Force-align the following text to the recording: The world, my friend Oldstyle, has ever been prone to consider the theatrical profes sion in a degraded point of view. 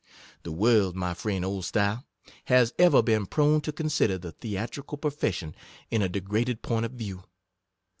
The 0.41 0.51
world, 0.51 0.95
my 0.95 1.13
friend 1.13 1.45
Oldstyle, 1.45 2.05
has 2.45 2.73
ever 2.79 3.03
been 3.03 3.27
prone 3.27 3.61
to 3.61 3.71
consider 3.71 4.17
the 4.17 4.31
theatrical 4.31 4.97
profes 4.97 5.33
sion 5.35 5.55
in 5.91 6.01
a 6.01 6.09
degraded 6.09 6.63
point 6.63 6.87
of 6.87 6.93
view. 6.93 7.23